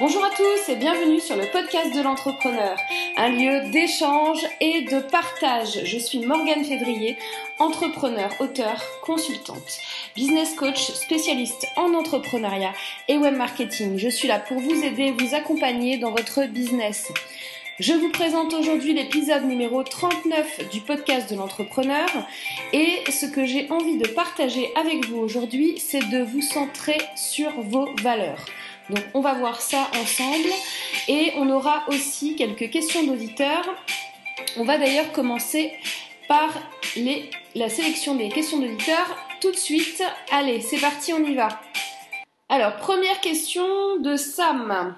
Bonjour 0.00 0.24
à 0.24 0.30
tous 0.30 0.68
et 0.68 0.76
bienvenue 0.76 1.18
sur 1.18 1.34
le 1.34 1.50
podcast 1.50 1.92
de 1.92 2.00
l'entrepreneur, 2.00 2.76
un 3.16 3.30
lieu 3.30 3.68
d'échange 3.72 4.46
et 4.60 4.82
de 4.82 5.00
partage. 5.00 5.84
Je 5.84 5.98
suis 5.98 6.20
Morgane 6.20 6.64
Février, 6.64 7.18
entrepreneur, 7.58 8.30
auteur, 8.38 8.80
consultante, 9.02 9.80
business 10.14 10.54
coach, 10.54 10.92
spécialiste 10.92 11.66
en 11.74 11.94
entrepreneuriat 11.94 12.74
et 13.08 13.18
web 13.18 13.34
marketing. 13.34 13.98
Je 13.98 14.08
suis 14.08 14.28
là 14.28 14.38
pour 14.38 14.60
vous 14.60 14.84
aider, 14.84 15.10
vous 15.10 15.34
accompagner 15.34 15.98
dans 15.98 16.12
votre 16.12 16.44
business. 16.44 17.10
Je 17.80 17.92
vous 17.92 18.08
présente 18.08 18.54
aujourd'hui 18.54 18.92
l'épisode 18.92 19.44
numéro 19.44 19.84
39 19.84 20.68
du 20.68 20.80
podcast 20.80 21.30
de 21.30 21.36
l'entrepreneur 21.36 22.08
et 22.72 23.04
ce 23.08 23.24
que 23.24 23.44
j'ai 23.44 23.70
envie 23.70 23.98
de 23.98 24.08
partager 24.08 24.72
avec 24.74 25.06
vous 25.06 25.18
aujourd'hui, 25.18 25.78
c'est 25.78 26.08
de 26.10 26.24
vous 26.24 26.42
centrer 26.42 26.98
sur 27.14 27.52
vos 27.60 27.88
valeurs. 28.02 28.44
Donc 28.90 29.04
on 29.14 29.20
va 29.20 29.34
voir 29.34 29.60
ça 29.60 29.88
ensemble 29.94 30.48
et 31.06 31.30
on 31.36 31.48
aura 31.50 31.84
aussi 31.86 32.34
quelques 32.34 32.68
questions 32.68 33.04
d'auditeurs. 33.04 33.68
On 34.56 34.64
va 34.64 34.76
d'ailleurs 34.76 35.12
commencer 35.12 35.72
par 36.26 36.48
la 37.54 37.68
sélection 37.68 38.16
des 38.16 38.28
questions 38.28 38.58
d'auditeurs 38.58 39.16
tout 39.40 39.52
de 39.52 39.56
suite. 39.56 40.02
Allez, 40.32 40.62
c'est 40.62 40.80
parti, 40.80 41.12
on 41.12 41.24
y 41.24 41.36
va. 41.36 41.60
Alors, 42.48 42.74
première 42.78 43.20
question 43.20 43.98
de 44.00 44.16
Sam. 44.16 44.96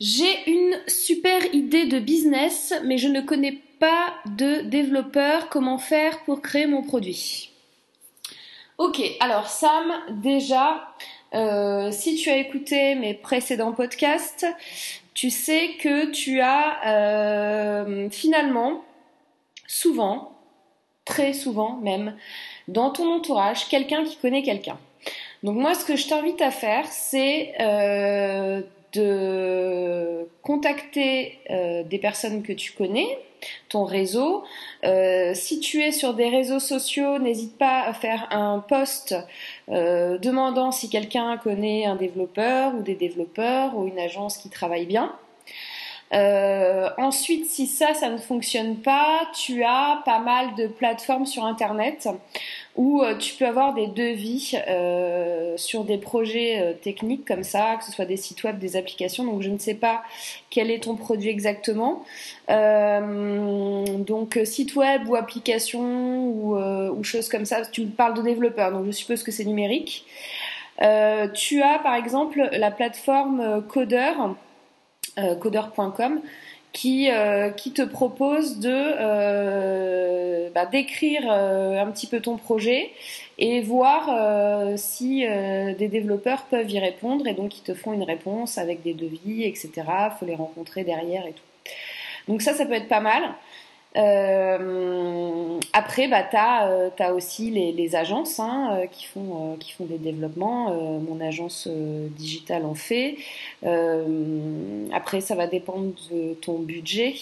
J'ai 0.00 0.48
une 0.48 0.78
super 0.86 1.52
idée 1.52 1.86
de 1.86 1.98
business, 1.98 2.72
mais 2.84 2.98
je 2.98 3.08
ne 3.08 3.20
connais 3.20 3.58
pas 3.80 4.14
de 4.26 4.60
développeur. 4.60 5.48
Comment 5.48 5.78
faire 5.78 6.20
pour 6.20 6.40
créer 6.40 6.66
mon 6.66 6.82
produit 6.82 7.50
Ok, 8.78 9.02
alors 9.18 9.48
Sam, 9.48 9.92
déjà, 10.22 10.94
euh, 11.34 11.90
si 11.90 12.14
tu 12.14 12.30
as 12.30 12.36
écouté 12.36 12.94
mes 12.94 13.12
précédents 13.12 13.72
podcasts, 13.72 14.46
tu 15.14 15.30
sais 15.30 15.70
que 15.80 16.12
tu 16.12 16.40
as 16.40 16.86
euh, 16.86 18.08
finalement, 18.10 18.84
souvent, 19.66 20.30
très 21.04 21.32
souvent 21.32 21.76
même, 21.82 22.16
dans 22.68 22.90
ton 22.90 23.12
entourage, 23.12 23.66
quelqu'un 23.68 24.04
qui 24.04 24.16
connaît 24.16 24.44
quelqu'un. 24.44 24.78
Donc 25.42 25.56
moi, 25.56 25.74
ce 25.74 25.84
que 25.84 25.96
je 25.96 26.06
t'invite 26.06 26.40
à 26.40 26.52
faire, 26.52 26.86
c'est 26.86 27.54
euh, 27.60 28.62
de 28.92 30.26
contacter 30.42 31.38
des 31.48 31.98
personnes 31.98 32.42
que 32.42 32.52
tu 32.52 32.72
connais, 32.72 33.18
ton 33.68 33.84
réseau. 33.84 34.44
Euh, 34.84 35.32
si 35.34 35.60
tu 35.60 35.82
es 35.82 35.92
sur 35.92 36.14
des 36.14 36.28
réseaux 36.28 36.60
sociaux, 36.60 37.18
n'hésite 37.18 37.56
pas 37.58 37.82
à 37.82 37.92
faire 37.92 38.28
un 38.30 38.58
post 38.60 39.14
euh, 39.68 40.18
demandant 40.18 40.72
si 40.72 40.88
quelqu'un 40.88 41.36
connaît 41.38 41.86
un 41.86 41.96
développeur 41.96 42.74
ou 42.74 42.82
des 42.82 42.94
développeurs 42.94 43.76
ou 43.76 43.86
une 43.86 43.98
agence 43.98 44.38
qui 44.38 44.48
travaille 44.48 44.86
bien. 44.86 45.14
Euh, 46.14 46.88
ensuite, 46.96 47.46
si 47.46 47.66
ça, 47.66 47.92
ça 47.92 48.08
ne 48.08 48.16
fonctionne 48.16 48.76
pas, 48.76 49.28
tu 49.34 49.62
as 49.62 50.00
pas 50.06 50.20
mal 50.20 50.54
de 50.54 50.66
plateformes 50.66 51.26
sur 51.26 51.44
Internet 51.44 52.08
où 52.78 53.02
euh, 53.02 53.16
tu 53.16 53.34
peux 53.34 53.44
avoir 53.44 53.74
des 53.74 53.88
devis 53.88 54.54
euh, 54.68 55.56
sur 55.56 55.82
des 55.82 55.98
projets 55.98 56.60
euh, 56.60 56.72
techniques 56.74 57.26
comme 57.26 57.42
ça, 57.42 57.74
que 57.76 57.84
ce 57.84 57.90
soit 57.90 58.04
des 58.04 58.16
sites 58.16 58.44
web, 58.44 58.60
des 58.60 58.76
applications. 58.76 59.24
Donc, 59.24 59.42
je 59.42 59.50
ne 59.50 59.58
sais 59.58 59.74
pas 59.74 60.04
quel 60.48 60.70
est 60.70 60.84
ton 60.84 60.94
produit 60.94 61.28
exactement. 61.28 62.04
donc, 62.48 64.38
site 64.44 64.76
web 64.76 65.08
ou 65.08 65.16
application 65.16 65.80
ou, 66.28 66.56
ou 66.56 67.02
choses 67.02 67.28
comme 67.28 67.44
ça. 67.44 67.66
Tu 67.66 67.82
me 67.82 67.90
parles 67.90 68.14
de 68.14 68.22
développeurs, 68.22 68.70
donc 68.70 68.86
je 68.86 68.92
suppose 68.92 69.24
que 69.24 69.32
c'est 69.32 69.44
numérique. 69.44 70.06
tu 70.78 71.62
as 71.62 71.78
par 71.82 71.94
exemple 71.96 72.48
la 72.52 72.70
plateforme 72.70 73.64
Coder 73.68 74.12
coder.com 75.40 76.20
qui, 76.72 77.10
euh, 77.10 77.50
qui 77.50 77.72
te 77.72 77.82
propose 77.82 78.58
de 78.58 78.70
euh, 78.70 80.50
bah, 80.54 80.66
d'écrire 80.66 81.30
un 81.30 81.90
petit 81.90 82.06
peu 82.06 82.20
ton 82.20 82.36
projet 82.36 82.90
et 83.38 83.60
voir 83.60 84.10
si 84.76 85.24
des 85.78 85.88
développeurs 85.88 86.44
peuvent 86.50 86.70
y 86.70 86.78
répondre 86.78 87.26
et 87.26 87.34
donc 87.34 87.58
ils 87.58 87.62
te 87.62 87.74
font 87.74 87.92
une 87.92 88.02
réponse 88.02 88.58
avec 88.58 88.82
des 88.82 88.94
devis, 88.94 89.44
etc. 89.44 89.70
Faut 90.18 90.26
les 90.26 90.34
rencontrer 90.34 90.84
derrière 90.84 91.26
et 91.26 91.32
tout. 91.32 91.72
Donc 92.28 92.42
ça, 92.42 92.52
ça 92.52 92.66
peut 92.66 92.74
être 92.74 92.88
pas 92.88 93.00
mal. 93.00 93.22
Euh, 93.98 95.58
après, 95.72 96.08
bah, 96.08 96.22
tu 96.22 96.36
as, 96.36 96.68
euh, 96.70 97.14
aussi 97.14 97.50
les, 97.50 97.96
agences 97.96 98.38
hein, 98.38 98.78
euh, 98.80 98.86
qui, 98.86 99.06
font, 99.06 99.56
qui 99.58 99.72
font 99.72 99.86
des 99.86 99.98
développements. 99.98 100.72
mon 101.00 101.20
agence 101.20 101.68
digitale 101.68 102.64
en 102.64 102.74
fait. 102.74 103.16
après, 104.92 105.20
ça 105.20 105.34
va 105.34 105.46
dépendre 105.46 105.92
de 106.10 106.34
ton 106.34 106.58
budget. 106.58 107.14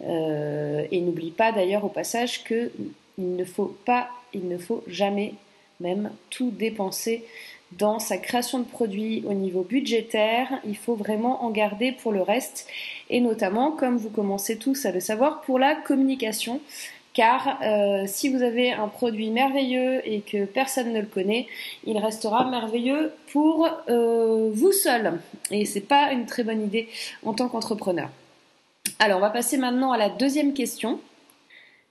et 0.00 1.00
n'oublie 1.00 1.30
pas 1.30 1.52
d'ailleurs 1.52 1.84
au 1.84 1.88
passage 1.88 2.44
que 2.44 2.70
il 3.18 3.34
ne 3.34 3.44
faut 3.44 3.76
pas, 3.84 4.08
il 4.32 4.48
ne 4.48 4.58
faut 4.58 4.84
jamais 4.86 5.34
même 5.80 6.10
tout 6.30 6.50
dépenser 6.50 7.24
dans 7.72 7.98
sa 7.98 8.16
création 8.16 8.58
de 8.58 8.64
produits 8.64 9.22
au 9.26 9.34
niveau 9.34 9.62
budgétaire, 9.62 10.48
il 10.64 10.76
faut 10.76 10.94
vraiment 10.94 11.44
en 11.44 11.50
garder 11.50 11.92
pour 11.92 12.12
le 12.12 12.22
reste 12.22 12.66
et 13.10 13.20
notamment, 13.20 13.72
comme 13.72 13.96
vous 13.96 14.10
commencez 14.10 14.56
tous 14.56 14.86
à 14.86 14.92
le 14.92 15.00
savoir, 15.00 15.42
pour 15.42 15.58
la 15.58 15.74
communication. 15.74 16.60
Car 17.14 17.58
euh, 17.62 18.04
si 18.06 18.28
vous 18.28 18.42
avez 18.42 18.70
un 18.70 18.86
produit 18.86 19.30
merveilleux 19.30 20.00
et 20.08 20.20
que 20.20 20.44
personne 20.44 20.92
ne 20.92 21.00
le 21.00 21.06
connaît, 21.06 21.48
il 21.84 21.98
restera 21.98 22.48
merveilleux 22.48 23.12
pour 23.32 23.68
euh, 23.88 24.50
vous 24.52 24.72
seul. 24.72 25.20
Et 25.50 25.64
c'est 25.64 25.80
pas 25.80 26.12
une 26.12 26.26
très 26.26 26.44
bonne 26.44 26.62
idée 26.62 26.88
en 27.24 27.34
tant 27.34 27.48
qu'entrepreneur. 27.48 28.08
Alors, 29.00 29.18
on 29.18 29.20
va 29.22 29.30
passer 29.30 29.56
maintenant 29.56 29.90
à 29.92 29.98
la 29.98 30.10
deuxième 30.10 30.54
question. 30.54 31.00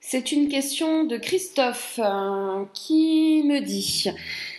C'est 0.00 0.32
une 0.32 0.48
question 0.48 1.04
de 1.04 1.16
Christophe 1.16 2.00
euh, 2.02 2.64
qui 2.72 3.42
me 3.44 3.60
dit 3.60 4.10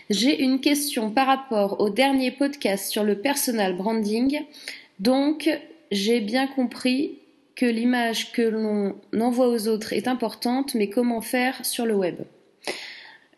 j'ai 0.09 0.41
une 0.41 0.59
question 0.59 1.11
par 1.11 1.27
rapport 1.27 1.79
au 1.79 1.89
dernier 1.89 2.31
podcast 2.31 2.91
sur 2.91 3.03
le 3.03 3.19
personal 3.19 3.75
branding. 3.75 4.41
Donc, 4.99 5.49
j'ai 5.91 6.19
bien 6.19 6.47
compris 6.47 7.19
que 7.55 7.65
l'image 7.65 8.31
que 8.31 8.41
l'on 8.41 8.95
envoie 9.19 9.49
aux 9.49 9.67
autres 9.67 9.93
est 9.93 10.07
importante, 10.07 10.75
mais 10.75 10.89
comment 10.89 11.21
faire 11.21 11.65
sur 11.65 11.85
le 11.85 11.93
web? 11.93 12.21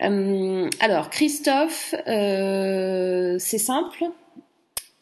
Euh, 0.01 0.69
Alors, 0.79 1.09
Christophe, 1.09 1.95
euh, 2.07 3.37
c'est 3.39 3.57
simple 3.57 4.05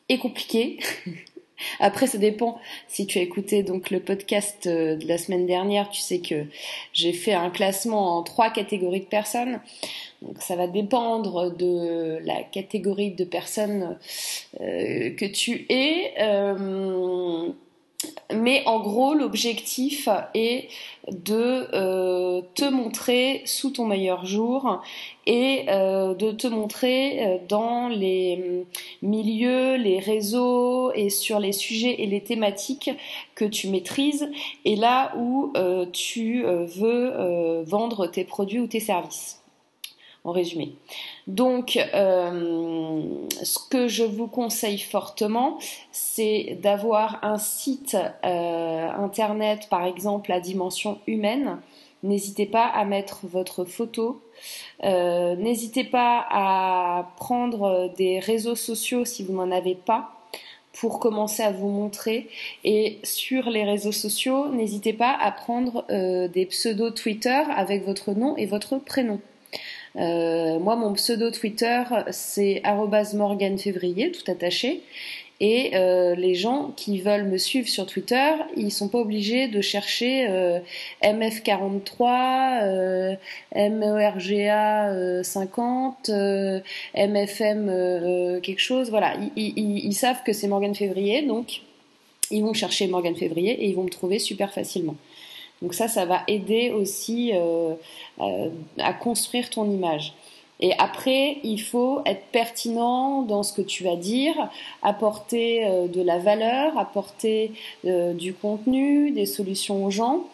et 0.10 0.18
compliqué. 0.18 0.80
Après, 1.80 2.08
ça 2.08 2.18
dépend. 2.18 2.60
Si 2.88 3.08
tu 3.08 3.20
as 3.20 3.22
écouté 3.22 3.64
donc 3.64 3.90
le 3.90 4.00
podcast 4.00 4.68
euh, 4.68 4.96
de 4.96 5.08
la 5.08 5.18
semaine 5.18 5.46
dernière, 5.46 5.90
tu 5.90 6.02
sais 6.02 6.20
que 6.20 6.46
j'ai 6.94 7.14
fait 7.14 7.34
un 7.34 7.50
classement 7.50 8.18
en 8.18 8.24
trois 8.24 8.50
catégories 8.50 9.02
de 9.02 9.06
personnes. 9.06 9.60
Donc 10.22 10.42
ça 10.42 10.56
va 10.56 10.68
dépendre 10.68 11.56
de 11.56 12.20
la 12.26 12.44
catégorie 12.44 13.12
de 13.12 13.24
personnes 13.24 13.98
euh, 14.60 15.12
que 15.16 15.26
tu 15.26 15.66
es. 15.70 16.14
Euh, 16.20 17.50
mais 18.34 18.64
en 18.66 18.80
gros, 18.80 19.14
l'objectif 19.14 20.08
est 20.34 20.70
de 21.12 21.68
euh, 21.74 22.42
te 22.56 22.64
montrer 22.66 23.42
sous 23.46 23.72
ton 23.72 23.86
meilleur 23.86 24.26
jour 24.26 24.82
et 25.26 25.66
de 25.68 26.32
te 26.32 26.48
montrer 26.48 27.40
dans 27.48 27.88
les 27.88 28.66
milieux, 29.04 29.76
les 29.76 30.00
réseaux 30.00 30.92
et 30.94 31.10
sur 31.10 31.40
les 31.40 31.52
sujets 31.52 32.02
et 32.02 32.08
les 32.08 32.22
thématiques 32.22 32.90
que 33.36 33.46
tu 33.46 33.68
maîtrises 33.68 34.28
et 34.66 34.76
là 34.76 35.14
où 35.18 35.54
tu 35.94 36.44
veux 36.44 37.62
vendre 37.62 38.08
tes 38.08 38.24
produits 38.24 38.60
ou 38.60 38.66
tes 38.66 38.80
services 38.80 39.39
en 40.26 40.32
résumé. 40.32 40.74
Donc, 41.28 41.78
euh, 41.94 43.02
ce 43.42 43.60
que 43.70 43.88
je 43.88 44.04
vous 44.04 44.28
conseille 44.28 44.80
fortement, 44.80 45.58
c'est 45.92 46.58
d'avoir 46.62 47.20
un 47.24 47.38
site 47.38 47.96
euh, 48.26 48.90
internet, 48.90 49.68
par 49.70 49.86
exemple, 49.86 50.32
à 50.32 50.40
dimension 50.40 51.00
humaine. 51.08 51.60
N'hésitez 52.04 52.46
pas 52.46 52.66
à 52.66 52.86
mettre 52.86 53.20
votre 53.24 53.66
photo. 53.66 54.22
Euh, 54.84 55.36
n'hésitez 55.36 55.84
pas 55.84 56.26
à 56.30 57.12
prendre 57.18 57.92
des 57.98 58.20
réseaux 58.20 58.56
sociaux 58.56 59.04
si 59.06 59.24
vous 59.24 59.34
n'en 59.34 59.52
avez 59.52 59.76
pas 59.76 60.12
pour 60.74 61.00
commencer 61.00 61.44
à 61.44 61.52
vous 61.52 61.70
montrer. 61.70 62.30
Et 62.64 63.00
sur 63.04 63.50
les 63.50 63.66
réseaux 63.66 63.92
sociaux, 63.92 64.48
n'hésitez 64.50 64.94
pas 64.94 65.12
à 65.20 65.32
prendre 65.32 65.86
des 65.90 66.46
pseudos 66.46 66.92
Twitter 66.92 67.44
avec 67.54 67.86
votre 67.86 68.14
nom 68.14 68.38
et 68.38 68.46
votre 68.46 68.78
prénom. 68.78 69.20
Moi, 69.96 70.76
mon 70.76 70.94
pseudo 70.94 71.32
Twitter, 71.32 71.84
c'est 72.12 72.62
@morganfévrier, 73.14 74.12
tout 74.12 74.30
attaché. 74.32 74.84
Et 75.42 75.72
euh, 75.74 76.16
les 76.16 76.36
gens 76.36 76.74
qui 76.76 77.00
veulent 77.00 77.28
me 77.28 77.38
suivre 77.38 77.68
sur 77.68 77.86
Twitter, 77.86 78.34
ils 78.58 78.72
sont 78.72 78.90
pas 78.90 78.98
obligés 78.98 79.48
de 79.48 79.62
chercher 79.62 80.28
euh, 80.30 80.60
MF43, 81.02 82.64
euh, 82.64 83.16
MERGA 83.56 85.24
50, 85.24 86.10
MFM 86.96 88.42
quelque 88.42 88.60
chose. 88.60 88.90
Voilà, 88.90 89.14
ils, 89.38 89.54
ils, 89.56 89.86
ils 89.86 89.94
savent 89.94 90.24
que 90.26 90.34
c'est 90.34 90.48
Morgan 90.48 90.76
Février, 90.76 91.22
donc 91.22 91.62
ils 92.32 92.44
vont 92.44 92.54
chercher 92.54 92.88
Morgan 92.88 93.16
Février 93.16 93.52
et 93.52 93.70
ils 93.70 93.76
vont 93.76 93.84
me 93.84 93.90
trouver 93.90 94.20
super 94.20 94.54
facilement. 94.54 94.98
Donc 95.62 95.74
ça, 95.74 95.88
ça 95.88 96.06
va 96.06 96.24
aider 96.28 96.72
aussi 96.72 97.34
à 98.80 98.94
construire 98.94 99.50
ton 99.50 99.70
image. 99.70 100.14
Et 100.62 100.74
après, 100.78 101.38
il 101.44 101.62
faut 101.62 102.02
être 102.06 102.26
pertinent 102.32 103.22
dans 103.22 103.44
ce 103.44 103.54
que 103.54 103.62
tu 103.62 103.84
vas 103.84 103.96
dire, 103.96 104.50
apporter 104.84 105.66
euh, 105.66 105.88
de 105.88 106.02
la 106.02 106.20
valeur, 106.20 106.78
apporter 106.78 107.54
euh, 107.86 108.14
du 108.14 108.34
contenu, 108.34 109.12
des 109.12 109.26
solutions 109.26 109.86
aux 109.86 109.92
gens. 109.92 110.26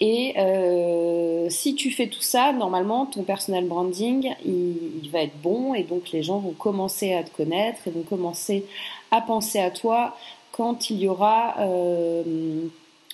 Et 0.00 0.34
euh, 0.38 1.50
si 1.50 1.74
tu 1.74 1.90
fais 1.90 2.06
tout 2.06 2.22
ça, 2.22 2.52
normalement, 2.52 3.04
ton 3.04 3.24
personal 3.24 3.64
branding, 3.64 4.32
il, 4.46 5.10
va 5.10 5.22
être 5.22 5.36
bon 5.42 5.74
et 5.74 5.82
donc 5.82 6.12
les 6.12 6.22
gens 6.22 6.38
vont 6.38 6.52
commencer 6.52 7.14
à 7.14 7.22
te 7.22 7.30
connaître 7.30 7.80
et 7.86 7.90
vont 7.90 8.02
commencer 8.02 8.64
à 9.10 9.20
penser 9.20 9.58
à 9.58 9.70
toi 9.70 10.16
quand 10.52 10.90
il 10.90 10.98
y 11.00 11.08
aura 11.08 11.56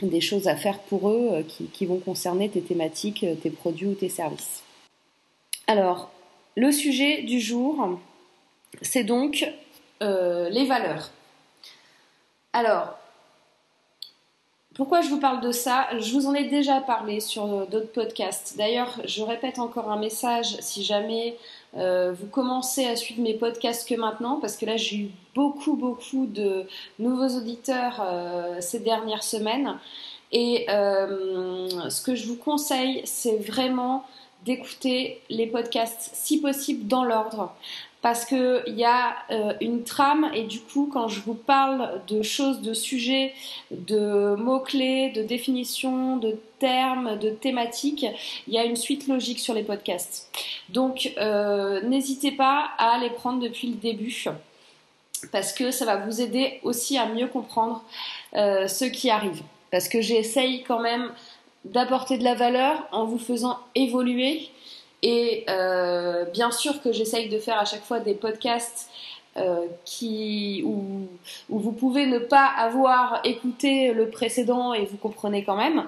des 0.03 0.21
choses 0.21 0.49
à 0.49 0.57
faire 0.57 0.79
pour 0.81 1.09
eux 1.09 1.45
qui, 1.47 1.67
qui 1.67 1.87
vont 1.87 1.99
concerner 1.99 2.49
tes 2.49 2.63
thématiques, 2.63 3.25
tes 3.43 3.51
produits 3.51 3.87
ou 3.87 3.95
tes 3.95 4.09
services. 4.09 4.63
Alors, 5.67 6.11
le 6.57 6.73
sujet 6.73 7.23
du 7.23 7.41
jour, 7.41 7.99
c'est 8.83 9.05
donc 9.05 9.49
euh, 10.03 10.49
les 10.51 10.67
valeurs. 10.67 11.11
Alors, 12.53 12.99
pourquoi 14.75 15.01
je 15.01 15.09
vous 15.09 15.21
parle 15.21 15.41
de 15.41 15.53
ça? 15.53 15.87
Je 15.99 16.13
vous 16.13 16.27
en 16.27 16.35
ai 16.35 16.45
déjà 16.45 16.81
parlé 16.81 17.21
sur 17.21 17.67
d'autres 17.67 17.93
podcasts. 17.93 18.57
D'ailleurs, 18.57 19.01
je 19.05 19.23
répète 19.23 19.59
encore 19.59 19.91
un 19.91 19.99
message 19.99 20.57
si 20.61 20.83
jamais 20.83 21.37
euh, 21.77 22.13
vous 22.13 22.27
commencez 22.27 22.87
à 22.87 22.97
suivre 22.97 23.23
mes 23.23 23.35
podcasts 23.35 23.89
que 23.89 23.95
maintenant, 23.95 24.41
parce 24.41 24.57
que 24.57 24.67
là 24.67 24.77
j'ai 24.77 24.97
eu 24.97 25.11
beaucoup 25.35 25.75
beaucoup 25.77 26.27
de 26.27 26.67
nouveaux 26.99 27.37
auditeurs 27.37 28.01
euh, 28.05 28.61
ces 28.61 28.81
dernières 28.81 29.23
semaines. 29.23 29.79
Et 30.33 30.67
ce 30.69 32.03
que 32.03 32.17
je 32.17 32.27
vous 32.27 32.37
conseille, 32.37 33.03
c'est 33.05 33.37
vraiment 33.37 34.05
d'écouter 34.45 35.21
les 35.31 35.47
podcasts 35.47 36.11
si 36.15 36.41
possible 36.41 36.87
dans 36.87 37.05
l'ordre 37.05 37.55
parce 38.05 38.27
qu'il 38.27 38.63
y 38.67 38.85
a 38.85 39.17
euh, 39.31 39.55
une 39.63 39.83
trame 39.83 40.31
et 40.35 40.43
du 40.43 40.61
coup 40.61 40.91
quand 40.93 41.09
je 41.09 41.21
vous 41.21 41.33
parle 41.33 42.03
de 42.07 42.21
choses, 42.21 42.61
de 42.61 42.75
sujets, 42.75 43.33
de 43.71 44.35
mots-clés, 44.35 45.11
de 45.17 45.23
définitions, 45.23 46.19
de 46.19 46.39
termes, 46.59 47.19
de 47.19 47.31
thématiques, 47.31 48.05
il 48.47 48.53
y 48.53 48.59
a 48.59 48.65
une 48.65 48.77
suite 48.77 49.09
logique 49.09 49.39
sur 49.39 49.55
les 49.55 49.63
podcasts. 49.63 50.31
Donc 50.69 51.15
euh, 51.17 51.81
n'hésitez 51.81 52.33
pas 52.33 52.73
à 52.77 52.99
les 52.99 53.09
prendre 53.09 53.41
depuis 53.41 53.69
le 53.69 53.77
début 53.77 54.27
parce 55.33 55.55
que 55.55 55.71
ça 55.71 55.87
va 55.87 55.97
vous 55.97 56.21
aider 56.21 56.61
aussi 56.63 56.99
à 56.99 57.07
mieux 57.07 57.29
comprendre 57.29 57.83
euh, 58.37 58.69
ce 58.69 58.85
qui 58.85 59.09
arrive. 59.09 59.43
Parce 59.71 59.89
que 59.89 60.03
j'essaye 60.03 60.63
quand 60.63 60.81
même 60.81 61.11
d'apporter 61.65 62.19
de 62.19 62.25
la 62.25 62.35
valeur 62.35 62.87
en 62.93 63.05
vous 63.05 63.19
faisant 63.19 63.59
évoluer. 63.75 64.49
Et 65.03 65.45
euh, 65.49 66.25
bien 66.27 66.51
sûr 66.51 66.81
que 66.81 66.93
j'essaye 66.93 67.29
de 67.29 67.39
faire 67.39 67.59
à 67.59 67.65
chaque 67.65 67.85
fois 67.85 68.01
des 68.01 68.15
podcasts 68.15 68.91
euh, 69.37 69.67
qui, 69.85 70.63
où, 70.65 71.09
vous 71.49 71.73
pouvez 71.73 72.07
ne 72.07 72.19
pas 72.19 72.47
avoir 72.47 73.21
écouté 73.25 73.93
le 73.93 74.09
précédent 74.09 74.73
et 74.75 74.85
vous 74.85 74.97
comprenez 74.97 75.45
quand 75.45 75.57
même. 75.57 75.85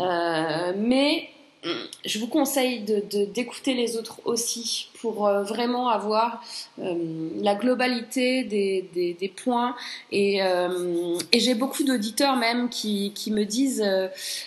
Euh, 0.00 0.72
mais 0.76 1.28
je 1.62 2.18
vous 2.18 2.26
conseille 2.26 2.80
d'écouter 2.80 3.74
de, 3.74 3.76
les 3.76 3.96
autres 3.96 4.20
aussi 4.24 4.88
pour 5.00 5.26
euh, 5.26 5.42
vraiment 5.42 5.88
avoir 5.88 6.42
euh, 6.78 6.94
la 7.42 7.54
globalité 7.54 8.44
des, 8.44 8.88
des, 8.94 9.28
points. 9.28 9.74
Et, 10.10 10.42
euh, 10.42 11.18
et 11.32 11.40
j'ai 11.40 11.54
beaucoup 11.54 11.84
d'auditeurs 11.84 12.36
même 12.36 12.70
qui, 12.70 13.12
qui, 13.14 13.30
me 13.30 13.44
disent 13.44 13.84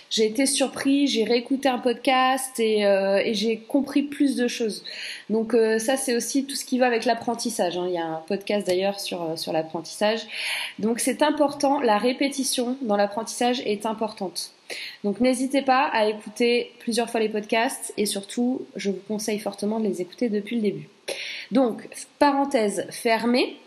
j'ai 0.09 0.25
été 0.25 0.45
surpris, 0.47 1.07
j'ai 1.07 1.23
réécouté 1.23 1.69
un 1.69 1.79
podcast 1.79 2.59
et, 2.59 2.81
et 2.81 3.33
j'ai 3.33 3.57
compris 3.57 4.03
plus 4.03 4.35
de 4.35 4.47
choses. 4.47 4.83
Donc 5.29 5.55
ça 5.79 5.97
c'est 5.97 6.15
aussi 6.15 6.45
tout 6.45 6.55
ce 6.55 6.65
qui 6.65 6.77
va 6.77 6.87
avec 6.87 7.05
l'apprentissage. 7.05 7.77
Hein. 7.77 7.85
Il 7.87 7.93
y 7.93 7.97
a 7.97 8.05
un 8.05 8.23
podcast 8.27 8.67
d'ailleurs 8.67 8.99
sur, 8.99 9.37
sur 9.37 9.53
l'apprentissage. 9.53 10.21
Donc 10.79 10.99
c'est 10.99 11.21
important, 11.21 11.79
la 11.79 11.97
répétition 11.97 12.77
dans 12.81 12.97
l'apprentissage 12.97 13.61
est 13.65 13.85
importante. 13.85 14.51
Donc 15.03 15.19
n'hésitez 15.19 15.61
pas 15.61 15.85
à 15.91 16.07
écouter 16.07 16.71
plusieurs 16.79 17.09
fois 17.09 17.19
les 17.19 17.29
podcasts 17.29 17.93
et 17.97 18.05
surtout, 18.05 18.65
je 18.75 18.89
vous 18.89 18.99
conseille 19.07 19.39
fortement 19.39 19.79
de 19.79 19.87
les 19.87 20.01
écouter 20.01 20.29
depuis 20.29 20.55
le 20.57 20.61
début. 20.61 20.89
Donc, 21.51 21.87
parenthèse 22.19 22.87
fermée. 22.89 23.57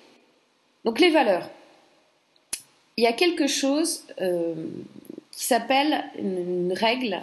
Donc 0.84 1.00
les 1.00 1.10
valeurs. 1.10 1.50
Il 2.96 3.04
y 3.04 3.06
a 3.06 3.12
quelque 3.12 3.46
chose 3.46 4.04
euh, 4.20 4.54
qui 5.32 5.44
s'appelle 5.44 6.04
une, 6.18 6.72
règle 6.72 7.22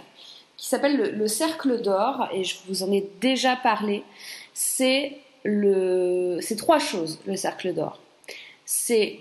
qui 0.56 0.68
s'appelle 0.68 0.96
le, 0.96 1.28
cercle 1.28 1.80
d'or 1.80 2.28
et 2.32 2.44
je 2.44 2.56
vous 2.68 2.82
en 2.82 2.92
ai 2.92 3.08
déjà 3.20 3.56
parlé. 3.56 4.04
C'est 4.52 5.18
le, 5.44 6.38
c'est 6.40 6.56
trois 6.56 6.78
choses 6.78 7.20
le 7.26 7.36
cercle 7.36 7.74
d'or. 7.74 8.00
C'est 8.64 9.20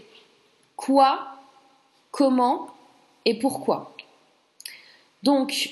quoi, 0.76 1.28
comment 2.12 2.68
et 3.26 3.40
pourquoi. 3.40 3.96
Donc, 5.24 5.72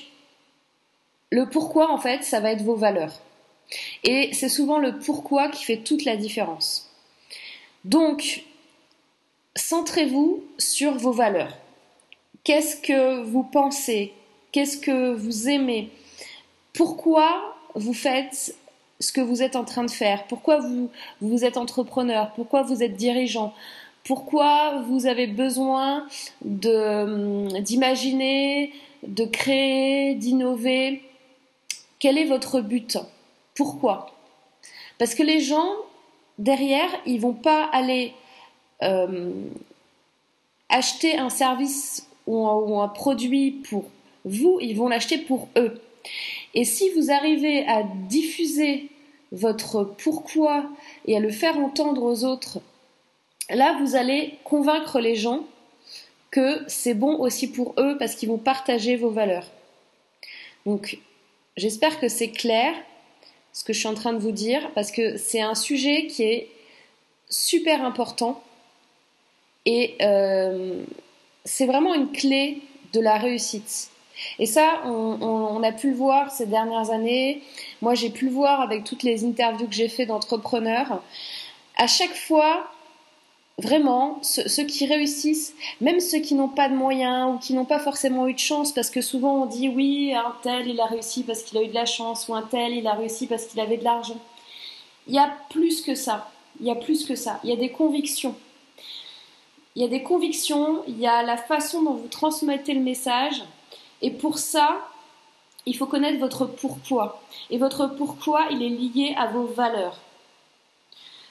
le 1.30 1.48
pourquoi, 1.48 1.90
en 1.90 1.98
fait, 1.98 2.24
ça 2.24 2.40
va 2.40 2.52
être 2.52 2.62
vos 2.62 2.76
valeurs. 2.76 3.20
Et 4.04 4.32
c'est 4.34 4.48
souvent 4.48 4.78
le 4.78 4.98
pourquoi 4.98 5.48
qui 5.48 5.64
fait 5.64 5.78
toute 5.78 6.04
la 6.04 6.16
différence. 6.16 6.90
Donc, 7.84 8.44
centrez-vous 9.56 10.44
sur 10.58 10.96
vos 10.96 11.12
valeurs. 11.12 11.56
Qu'est-ce 12.44 12.76
que 12.76 13.22
vous 13.22 13.44
pensez 13.44 14.12
Qu'est-ce 14.52 14.78
que 14.78 15.14
vous 15.14 15.48
aimez? 15.48 15.90
Pourquoi 16.74 17.56
vous 17.74 17.94
faites 17.94 18.54
ce 19.00 19.12
que 19.12 19.20
vous 19.20 19.42
êtes 19.42 19.56
en 19.56 19.64
train 19.64 19.84
de 19.84 19.90
faire? 19.90 20.26
Pourquoi 20.26 20.60
vous, 20.60 20.90
vous 21.20 21.44
êtes 21.44 21.56
entrepreneur? 21.56 22.32
Pourquoi 22.34 22.62
vous 22.62 22.82
êtes 22.82 22.94
dirigeant? 22.94 23.54
Pourquoi 24.04 24.82
vous 24.88 25.06
avez 25.06 25.26
besoin 25.26 26.06
d'imaginer 26.42 28.72
de 29.02 29.24
créer, 29.24 30.14
d'innover? 30.14 31.02
Quel 31.98 32.18
est 32.18 32.26
votre 32.26 32.60
but? 32.60 32.98
Pourquoi? 33.54 34.14
Parce 34.98 35.14
que 35.14 35.22
les 35.22 35.40
gens, 35.40 35.70
derrière, 36.38 36.90
ils 37.06 37.20
vont 37.20 37.32
pas 37.32 37.64
aller 37.72 38.12
euh, 38.82 39.32
acheter 40.68 41.16
un 41.16 41.30
service 41.30 42.06
ou 42.26 42.80
un, 42.80 42.88
produit 42.88 43.62
pour 43.68 43.84
vous, 44.24 44.58
ils 44.60 44.76
vont 44.76 44.88
l'acheter 44.88 45.18
pour 45.18 45.48
eux. 45.56 45.80
Et 46.54 46.64
si 46.64 46.90
vous 46.90 47.10
arrivez 47.10 47.66
à 47.66 47.82
diffuser 48.08 48.88
votre 49.30 49.84
pourquoi 49.84 50.64
et 51.06 51.16
à 51.16 51.20
le 51.20 51.30
faire 51.30 51.58
entendre 51.58 52.02
aux 52.02 52.24
autres, 52.24 52.60
là, 53.50 53.78
vous 53.80 53.96
allez 53.96 54.34
convaincre 54.44 55.00
les 55.00 55.16
gens 55.16 55.44
que 56.30 56.62
c'est 56.66 56.94
bon 56.94 57.18
aussi 57.18 57.50
pour 57.50 57.74
eux 57.78 57.96
parce 57.98 58.14
qu'ils 58.14 58.28
vont 58.28 58.38
partager 58.38 58.96
vos 58.96 59.10
valeurs. 59.10 59.46
Donc, 60.66 60.98
j'espère 61.56 62.00
que 62.00 62.08
c'est 62.08 62.30
clair 62.30 62.74
ce 63.52 63.64
que 63.64 63.72
je 63.72 63.78
suis 63.78 63.88
en 63.88 63.94
train 63.94 64.12
de 64.12 64.18
vous 64.18 64.32
dire 64.32 64.70
parce 64.74 64.90
que 64.90 65.16
c'est 65.16 65.42
un 65.42 65.54
sujet 65.54 66.06
qui 66.06 66.22
est 66.22 66.48
super 67.28 67.84
important 67.84 68.42
et 69.66 69.94
euh, 70.00 70.82
c'est 71.44 71.66
vraiment 71.66 71.94
une 71.94 72.10
clé 72.12 72.62
de 72.92 73.00
la 73.00 73.16
réussite. 73.16 73.91
Et 74.38 74.46
ça, 74.46 74.82
on, 74.84 75.62
a 75.62 75.72
pu 75.72 75.90
le 75.90 75.96
voir 75.96 76.30
ces 76.30 76.46
dernières 76.46 76.90
années. 76.90 77.42
Moi, 77.80 77.94
j'ai 77.94 78.10
pu 78.10 78.26
le 78.26 78.32
voir 78.32 78.60
avec 78.60 78.84
toutes 78.84 79.02
les 79.02 79.24
interviews 79.24 79.66
que 79.66 79.74
j'ai 79.74 79.88
fait 79.88 80.06
d'entrepreneurs. 80.06 81.02
À 81.76 81.86
chaque 81.86 82.14
fois, 82.14 82.70
vraiment, 83.58 84.18
ceux, 84.22 84.64
qui 84.64 84.86
réussissent, 84.86 85.54
même 85.80 86.00
ceux 86.00 86.18
qui 86.18 86.34
n'ont 86.34 86.48
pas 86.48 86.68
de 86.68 86.74
moyens 86.74 87.34
ou 87.34 87.38
qui 87.38 87.54
n'ont 87.54 87.64
pas 87.64 87.78
forcément 87.78 88.26
eu 88.26 88.34
de 88.34 88.38
chance, 88.38 88.72
parce 88.72 88.90
que 88.90 89.00
souvent 89.00 89.42
on 89.42 89.46
dit 89.46 89.68
oui, 89.68 90.12
un 90.14 90.34
tel 90.42 90.68
il 90.68 90.80
a 90.80 90.86
réussi 90.86 91.22
parce 91.22 91.42
qu'il 91.42 91.58
a 91.58 91.62
eu 91.62 91.68
de 91.68 91.74
la 91.74 91.86
chance, 91.86 92.28
ou 92.28 92.34
un 92.34 92.42
tel 92.42 92.72
il 92.72 92.86
a 92.86 92.94
réussi 92.94 93.26
parce 93.26 93.46
qu'il 93.46 93.60
avait 93.60 93.76
de 93.76 93.84
l'argent. 93.84 94.18
Il 95.06 95.14
y 95.14 95.18
a 95.18 95.30
plus 95.50 95.82
que 95.82 95.94
ça. 95.94 96.30
Il 96.60 96.66
y 96.66 96.70
a 96.70 96.74
plus 96.74 97.04
que 97.04 97.14
ça. 97.14 97.40
Il 97.44 97.50
y 97.50 97.52
a 97.52 97.56
des 97.56 97.70
convictions. 97.70 98.34
Il 99.74 99.82
y 99.82 99.84
a 99.84 99.88
des 99.88 100.02
convictions, 100.02 100.82
il 100.86 100.98
y 101.00 101.06
a 101.06 101.22
la 101.22 101.36
façon 101.36 101.82
dont 101.82 101.94
vous 101.94 102.08
transmettez 102.08 102.74
le 102.74 102.80
message. 102.80 103.42
Et 104.02 104.10
pour 104.10 104.38
ça, 104.38 104.88
il 105.64 105.76
faut 105.76 105.86
connaître 105.86 106.18
votre 106.18 106.44
pourquoi. 106.44 107.22
Et 107.50 107.58
votre 107.58 107.86
pourquoi, 107.86 108.48
il 108.50 108.62
est 108.62 108.68
lié 108.68 109.14
à 109.16 109.28
vos 109.28 109.46
valeurs. 109.46 109.98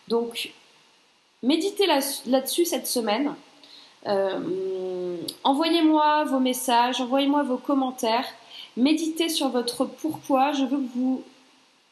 Donc, 0.07 0.51
méditez 1.43 1.85
là-dessus 1.85 2.65
cette 2.65 2.87
semaine. 2.87 3.35
Euh, 4.07 5.17
envoyez-moi 5.43 6.23
vos 6.25 6.39
messages, 6.39 7.01
envoyez-moi 7.01 7.43
vos 7.43 7.57
commentaires. 7.57 8.27
Méditez 8.77 9.29
sur 9.29 9.49
votre 9.49 9.85
pourquoi. 9.85 10.53
Je 10.53 10.63
veux 10.63 10.77
que 10.77 10.93
vous 10.95 11.23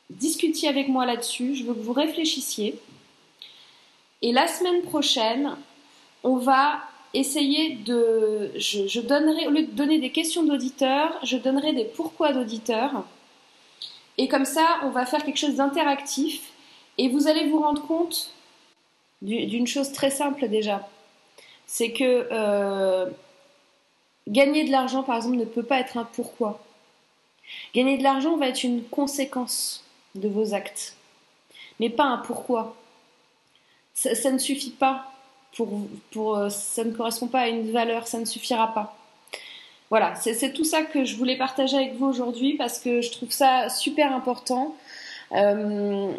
discutiez 0.09 0.69
avec 0.69 0.87
moi 0.87 1.05
là-dessus. 1.05 1.55
Je 1.55 1.65
veux 1.65 1.73
que 1.73 1.81
vous 1.81 1.93
réfléchissiez. 1.93 2.79
Et 4.21 4.31
la 4.31 4.47
semaine 4.47 4.81
prochaine, 4.83 5.55
on 6.23 6.37
va 6.37 6.79
essayer 7.13 7.75
de. 7.75 8.51
Je, 8.57 8.99
donnerai, 9.01 9.47
au 9.47 9.51
lieu 9.51 9.63
de 9.63 9.71
donner 9.71 9.99
des 9.99 10.11
questions 10.11 10.43
d'auditeurs, 10.43 11.17
je 11.23 11.37
donnerai 11.37 11.73
des 11.73 11.85
pourquoi 11.85 12.33
d'auditeurs. 12.33 13.03
Et 14.17 14.27
comme 14.27 14.45
ça, 14.45 14.79
on 14.83 14.89
va 14.89 15.05
faire 15.05 15.23
quelque 15.23 15.37
chose 15.37 15.55
d'interactif. 15.55 16.51
Et 16.97 17.07
vous 17.07 17.27
allez 17.27 17.47
vous 17.47 17.59
rendre 17.59 17.85
compte 17.85 18.33
d'une 19.21 19.67
chose 19.67 19.91
très 19.91 20.11
simple 20.11 20.47
déjà. 20.49 20.87
C'est 21.65 21.91
que 21.91 22.27
euh, 22.31 23.09
gagner 24.27 24.65
de 24.65 24.71
l'argent, 24.71 25.03
par 25.03 25.15
exemple, 25.15 25.37
ne 25.37 25.45
peut 25.45 25.63
pas 25.63 25.79
être 25.79 25.97
un 25.97 26.03
pourquoi. 26.03 26.61
Gagner 27.73 27.97
de 27.97 28.03
l'argent 28.03 28.37
va 28.37 28.47
être 28.47 28.63
une 28.63 28.83
conséquence 28.83 29.83
de 30.15 30.27
vos 30.27 30.53
actes, 30.53 30.95
mais 31.79 31.89
pas 31.89 32.03
un 32.03 32.17
pourquoi. 32.17 32.75
ça 33.93 34.31
ne 34.31 34.37
suffit 34.37 34.71
pas 34.71 35.08
pour, 35.55 36.37
euh, 36.37 36.49
ça 36.49 36.83
ne 36.83 36.91
correspond 36.91 37.27
pas 37.27 37.41
à 37.41 37.47
une 37.47 37.71
valeur, 37.71 38.07
ça 38.07 38.19
ne 38.19 38.25
suffira 38.25 38.73
pas. 38.73 38.95
Voilà, 39.89 40.13
c'est 40.15 40.53
tout 40.53 40.63
ça 40.63 40.83
que 40.83 41.03
je 41.03 41.15
voulais 41.15 41.35
partager 41.35 41.75
avec 41.75 41.95
vous 41.95 42.05
aujourd'hui 42.05 42.53
parce 42.57 42.77
que 42.77 43.01
je 43.01 43.11
trouve 43.11 43.31
ça 43.31 43.69
super 43.69 44.13
important. 44.13 44.75
Euh, 45.31 46.11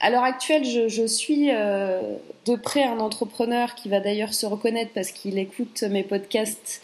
à 0.00 0.10
l'heure 0.10 0.24
actuelle, 0.24 0.64
je, 0.64 1.06
suis 1.06 1.50
euh, 1.50 2.00
de 2.46 2.56
près 2.56 2.82
un 2.82 2.98
entrepreneur 2.98 3.76
qui 3.76 3.88
va 3.88 4.00
d'ailleurs 4.00 4.34
se 4.34 4.46
reconnaître 4.46 4.90
parce 4.94 5.12
qu'il 5.12 5.38
écoute 5.38 5.82
mes 5.82 6.02
podcasts 6.02 6.82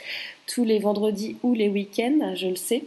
tous 0.52 0.64
les 0.64 0.80
vendredis 0.80 1.36
ou 1.42 1.54
les 1.54 1.68
week-ends, 1.68 2.34
je 2.34 2.48
le 2.48 2.56
sais. 2.56 2.82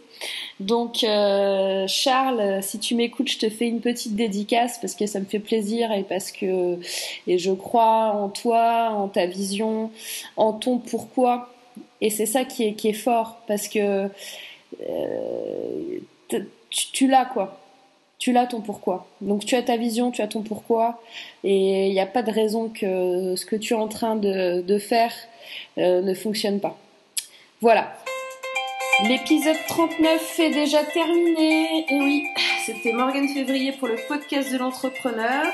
Donc 0.60 1.04
euh, 1.04 1.88
Charles, 1.88 2.62
si 2.62 2.78
tu 2.78 2.94
m'écoutes, 2.94 3.30
je 3.30 3.38
te 3.38 3.50
fais 3.50 3.68
une 3.68 3.80
petite 3.80 4.16
dédicace 4.16 4.78
parce 4.80 4.96
que 4.96 5.06
ça 5.06 5.20
me 5.20 5.26
fait 5.26 5.40
plaisir 5.40 5.92
et 5.94 6.04
parce 6.04 6.32
que 6.32 6.78
et 7.26 7.38
je 7.38 7.52
crois 7.52 8.12
en 8.14 8.28
toi, 8.28 8.90
en 8.92 9.08
ta 9.08 9.26
vision, 9.26 9.92
en 10.36 10.52
ton 10.52 10.78
pourquoi. 10.78 11.54
Et 12.02 12.10
c'est 12.10 12.26
ça 12.26 12.44
qui 12.44 12.66
est, 12.66 12.74
qui 12.74 12.90
est 12.90 12.94
fort 12.94 13.38
parce 13.48 13.70
que 13.70 14.10
euh, 14.90 16.00
tu, 16.70 17.08
l'as 17.08 17.26
quoi. 17.26 17.60
Tu 18.20 18.34
l'as 18.34 18.46
ton 18.46 18.60
pourquoi. 18.60 19.08
Donc 19.22 19.46
tu 19.46 19.56
as 19.56 19.64
ta 19.64 19.78
vision, 19.78 20.12
tu 20.12 20.22
as 20.22 20.28
ton 20.28 20.42
pourquoi. 20.42 21.02
Et 21.46 21.88
il 21.88 21.94
n'y 21.94 22.00
a 22.00 22.06
pas 22.06 22.24
de 22.24 22.32
raison 22.32 22.68
que 22.68 23.36
ce 23.38 23.46
que 23.46 23.56
tu 23.56 23.74
es 23.74 23.78
en 23.78 23.88
train 23.88 24.18
de, 24.18 24.78
faire 24.80 25.14
euh, 25.78 26.02
ne 26.02 26.14
fonctionne 26.14 26.60
pas. 26.60 26.78
Voilà. 27.64 27.96
L'épisode 29.08 29.56
39 29.70 30.40
est 30.40 30.50
déjà 30.50 30.84
terminé. 30.84 31.86
Et 31.88 31.98
oui, 31.98 32.26
c'était 32.66 32.92
Morgane 32.92 33.30
Février 33.30 33.72
pour 33.72 33.88
le 33.88 33.96
podcast 34.10 34.52
de 34.52 34.58
l'entrepreneur. 34.58 35.46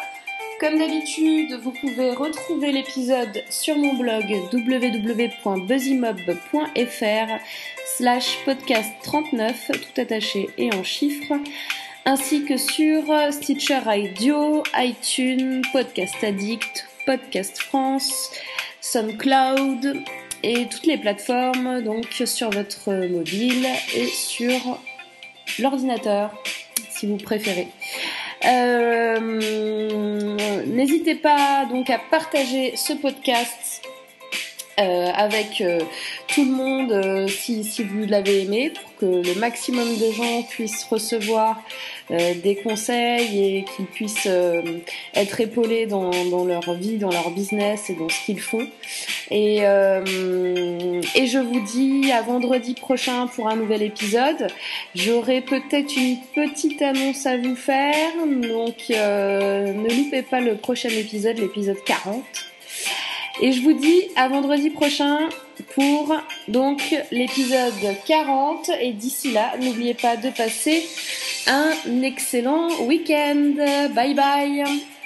Comme 0.59 0.79
d'habitude, 0.79 1.59
vous 1.61 1.71
pouvez 1.71 2.09
retrouver 2.09 2.71
l'épisode 2.71 3.43
sur 3.51 3.77
mon 3.77 3.93
blog 3.93 4.25
www.buzzymob.fr 4.51 7.43
slash 7.95 8.39
podcast 8.43 8.91
39, 9.03 9.71
tout 9.71 10.01
attaché 10.01 10.49
et 10.57 10.73
en 10.73 10.83
chiffres, 10.83 11.35
ainsi 12.05 12.43
que 12.43 12.57
sur 12.57 13.03
Stitcher 13.31 13.81
Radio, 13.85 14.63
iTunes, 14.75 15.61
Podcast 15.71 16.15
Addict, 16.23 16.87
Podcast 17.05 17.59
France, 17.59 18.31
SoundCloud, 18.81 20.03
et 20.43 20.67
toutes 20.67 20.85
les 20.85 20.97
plateformes 20.97 21.81
donc 21.81 22.05
sur 22.25 22.49
votre 22.49 22.91
mobile 23.07 23.67
et 23.95 24.05
sur 24.05 24.79
l'ordinateur 25.59 26.31
si 26.91 27.07
vous 27.07 27.17
préférez. 27.17 27.67
Euh, 28.45 29.19
n'hésitez 30.65 31.15
pas 31.15 31.65
donc 31.69 31.89
à 31.89 31.99
partager 31.99 32.75
ce 32.75 32.93
podcast 32.93 33.81
euh, 34.79 35.07
avec 35.13 35.59
euh, 35.59 35.79
tout 36.27 36.45
le 36.45 36.51
monde 36.51 37.27
si, 37.29 37.83
vous 37.83 38.05
l'avez 38.05 38.43
aimé 38.43 38.71
pour 38.71 38.95
que 38.97 39.05
le 39.05 39.39
maximum 39.39 39.87
de 39.97 40.11
gens 40.11 40.43
puissent 40.43 40.85
recevoir 40.85 41.61
des 42.09 42.55
conseils 42.55 43.57
et 43.57 43.65
qu'ils 43.65 43.85
puissent 43.85 44.27
euh, 44.27 44.61
être 45.15 45.39
épaulés 45.39 45.85
dans, 45.85 46.11
dans, 46.29 46.45
leur 46.45 46.73
vie, 46.73 46.97
dans 46.97 47.11
leur 47.11 47.29
business 47.31 47.89
et 47.89 47.93
dans 47.93 48.09
ce 48.09 48.25
qu'ils 48.25 48.39
font. 48.39 48.67
Et, 49.31 49.59
euh, 49.61 51.01
et 51.15 51.27
je 51.27 51.37
vous 51.37 51.59
dis 51.61 52.11
à 52.11 52.21
vendredi 52.21 52.73
prochain 52.73 53.27
pour 53.27 53.47
un 53.47 53.55
nouvel 53.55 53.83
épisode. 53.83 54.47
J'aurai 54.95 55.41
peut-être 55.41 55.95
une 55.95 56.17
petite 56.33 56.81
annonce 56.81 57.25
à 57.25 57.37
vous 57.37 57.55
faire, 57.55 58.13
donc 58.25 58.89
ne 58.89 59.95
loupez 59.95 60.23
pas 60.23 60.41
le 60.41 60.55
prochain 60.55 60.89
épisode, 60.89 61.37
l'épisode 61.37 61.83
40. 61.85 62.23
Et 63.41 63.53
je 63.53 63.61
vous 63.61 63.73
dis 63.73 64.03
à 64.17 64.27
vendredi 64.27 64.69
prochain 64.69 65.29
pour 65.73 66.13
donc 66.49 66.81
l'épisode 67.11 67.73
40. 68.05 68.69
Et 68.81 68.91
d'ici 68.91 69.31
là, 69.31 69.53
n'oubliez 69.61 69.93
pas 69.93 70.17
de 70.17 70.29
passer 70.29 70.85
un 71.47 72.01
excellent 72.03 72.81
week-end. 72.87 73.55
Bye 73.93 74.13
bye 74.13 74.98